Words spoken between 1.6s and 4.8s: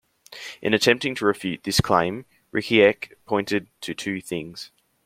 this claim, Ricicek pointed to two things.